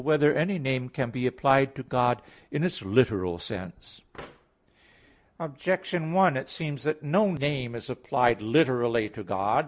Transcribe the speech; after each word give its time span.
3] 0.01 0.03
Whether 0.07 0.33
Any 0.33 0.57
Name 0.57 0.89
Can 0.89 1.11
Be 1.11 1.27
Applied 1.27 1.75
to 1.75 1.83
God 1.83 2.23
in 2.49 2.63
Its 2.63 2.81
Literal 2.81 3.37
Sense? 3.37 4.01
Objection 5.39 6.11
1: 6.11 6.37
It 6.37 6.49
seems 6.49 6.81
that 6.85 7.03
no 7.03 7.29
name 7.33 7.75
is 7.75 7.87
applied 7.87 8.41
literally 8.41 9.09
to 9.09 9.23
God. 9.23 9.59